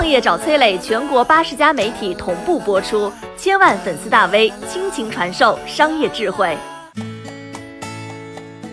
[0.00, 6.56] 创业找崔磊，全国八十家媒体同步播出，千万粉丝大 V 倾情传授商业智慧。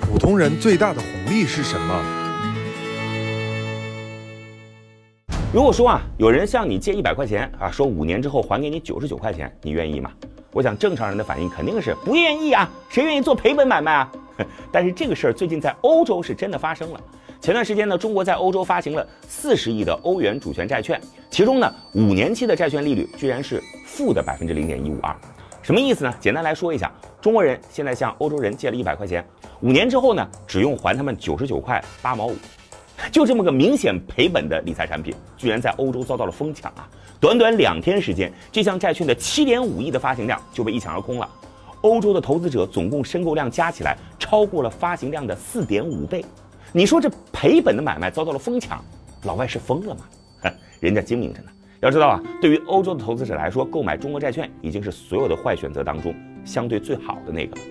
[0.00, 2.00] 普通人最大的红利是什么？
[5.52, 10.12] 如果说啊，有人向你借一百块钱啊，说五年之后还给你九十九块钱，你愿意吗？
[10.52, 14.12] 我想正常人的反应肯定是不愿意啊，谁愿意做赔本买卖啊？
[14.70, 17.00] 但是这个事儿最近在欧洲是真的发生了。
[17.40, 25.14] 前段时间呢，中国在欧洲发行了四十亿的欧元主权债券，其中呢，五年期的债券利率居然是负的百分之零点一五二。
[25.62, 26.14] 什么意思呢？
[26.18, 29.24] 简单来说一下，中国人现在向欧洲人借了一百块钱，
[29.60, 32.36] 五年之后呢，只用还他们九十九块八毛五，
[33.12, 36.88] 就这么个明显赔本的理财产品，居然在欧洲遭到了疯抢啊！
[37.20, 41.28] 短短两天时间，这项债券的七点五亿的发行量就被一抢而空了。
[41.82, 46.24] 欧洲的投资者总共申购量加起来超过了发行量的四点五倍。
[46.72, 48.84] 你说这赔本的买卖遭到了疯抢，
[49.24, 50.00] 老外是疯了吗？
[50.80, 51.48] 人家精明着呢。
[51.80, 56.14] 要知道啊，对于欧洲的投资者来说，购买中国债券已经是所有的坏选择当中
[56.44, 57.62] 相对最好的那个了。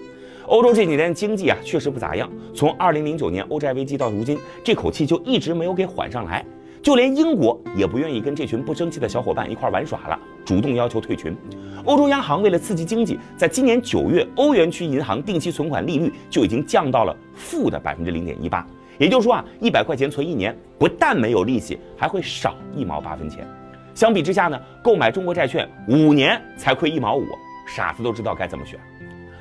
[0.47, 6.45] 欧洲这几年经济啊确实不咋样，从二零零九年欧债危机到如今，这口气就一直没有给缓上来。
[6.81, 11.35] 就连英国也不愿意跟这群不争气的小伙伴一块玩耍了，主动要求退群。
[11.83, 18.65] 欧洲央行为了刺激经济，在今年九月，欧元区银行定期存款利率就已经降到了负的百分之零点一八。
[18.97, 23.47] 也就是说啊，一百块钱存一年，不但没有利息，还会少一毛八分钱。
[23.93, 27.25] 相比之下呢，购买中国债券五年才亏一毛五，
[27.67, 28.79] 傻子都知道该怎么选。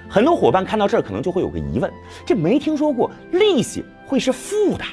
[0.08, 1.90] 很多伙伴看到这儿可能就会有个疑问：
[2.24, 4.84] 这没听说过利息会是负的。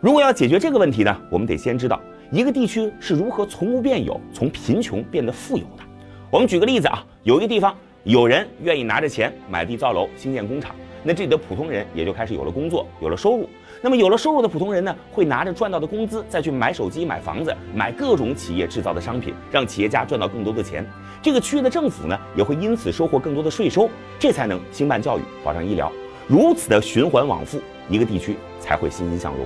[0.00, 5.82] 如果要解决这个问题呢，我们得先知道一个地区是如何从无变有，从贫穷变得富有的。
[6.30, 13.46] 我们举个例子啊，有一个地方有人愿意拿着钱买地造楼、兴建工厂，那这里的普通人也就开始有了工作、有了收入。
[13.82, 20.82] 那么有了收入的普通人呢，会拿着赚到的工资再去买手机、买房子、买各种企业制造的商品，让企业家赚到更多的钱。
[21.20, 23.86] 这个区域的政府呢，也会因此收获更多的税收，
[24.18, 25.92] 这才能兴办教育、保障医疗，
[26.26, 27.60] 如此的循环往复，
[27.90, 29.44] 一个地区才会欣欣向荣。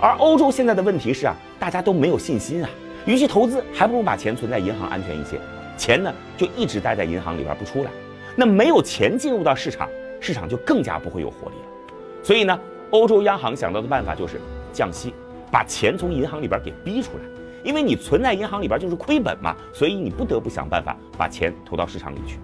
[0.00, 2.70] 而欧洲现在的问题是啊，大家都没有信心啊，
[3.04, 5.38] 与其投资，还不如把钱存在银行安全一些。
[5.76, 7.90] 钱呢就一直待在银行里边不出来，
[8.36, 9.88] 那没有钱进入到市场，
[10.20, 11.94] 市场就更加不会有活力了。
[12.22, 12.58] 所以呢，
[12.90, 14.40] 欧洲央行想到的办法就是
[14.72, 15.12] 降息，
[15.50, 17.24] 把钱从银行里边给逼出来。
[17.64, 22.38] 因为你存在银行里边就是亏本嘛，所以你不得不想办法把钱投到市场里去。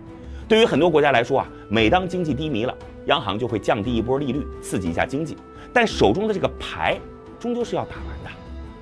[0.46, 2.74] 对于很多国家来说啊，每当经济低迷了，
[3.06, 5.36] 央行就会降低一波利率，刺激一下经济。
[5.72, 6.98] 但手中的这个牌。
[7.40, 8.30] 终究是要打完的，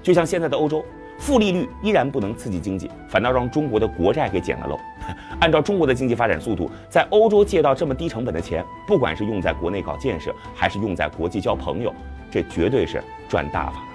[0.02, 0.82] 就像现在的欧洲，
[1.18, 4.78] 负利率依然不能刺激经济，反倒让中国的国债给捡了漏。
[5.40, 11.94] 按照中国的经济发展速度，在欧洲借到这么低成本的钱，不管是用在国内搞建设，还是用在国际交朋友，
[12.30, 13.86] 这绝对是赚大发了。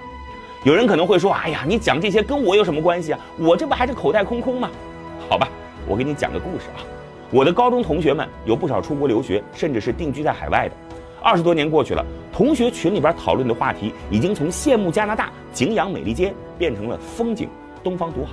[0.64, 3.18] 有人可能会说：“哎呀，你讲这些跟我有什么关系啊？
[3.38, 4.70] 我这不还是口袋空空吗？”
[5.28, 5.48] 好吧，
[5.88, 6.82] 我给你讲个故事啊。
[7.30, 10.74] 我的高中同学们有不少出国留学，甚至是定居在海外的。
[11.22, 17.48] 二十多年过去了，同学群里边讨论的话题已经从羡慕加拿大、景仰美利坚变成了风景
[17.82, 18.32] 东方独好。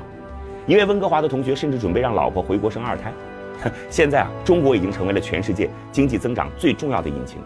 [0.66, 3.14] 一位温哥华的同学甚至准备让老婆回国生二胎。
[3.90, 7.38] 现在啊，中国已经成为了全世界经济增长最重要的引擎，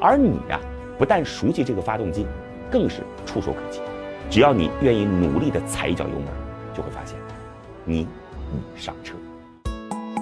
[0.00, 0.58] 而你呀，
[0.96, 2.26] 不但熟悉这个发动机，
[2.70, 3.80] 更是触手可及。
[4.30, 6.26] 只要你愿意努力的踩一脚油门，
[6.74, 7.16] 就会发现，
[7.84, 9.14] 你已上车。